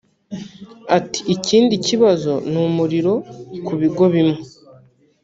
[0.97, 3.13] Ati “Ikindi kibazo ni umuriro
[3.65, 4.39] ku bigo bimwe